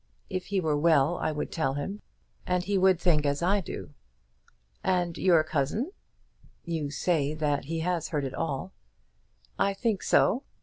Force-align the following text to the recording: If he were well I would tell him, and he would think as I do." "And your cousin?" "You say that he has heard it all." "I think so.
If 0.31 0.47
he 0.47 0.59
were 0.59 0.75
well 0.75 1.19
I 1.19 1.31
would 1.31 1.51
tell 1.51 1.75
him, 1.75 2.01
and 2.47 2.63
he 2.63 2.75
would 2.75 2.99
think 2.99 3.23
as 3.23 3.43
I 3.43 3.61
do." 3.61 3.93
"And 4.83 5.15
your 5.15 5.43
cousin?" 5.43 5.91
"You 6.65 6.89
say 6.89 7.35
that 7.35 7.65
he 7.65 7.81
has 7.81 8.07
heard 8.07 8.23
it 8.25 8.33
all." 8.33 8.71
"I 9.59 9.75
think 9.75 10.01
so. 10.01 10.41